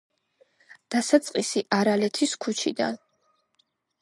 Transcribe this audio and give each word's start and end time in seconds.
დასაწყისი 0.95 1.63
არალეთის 1.79 2.35
ქუჩიდან. 2.47 2.99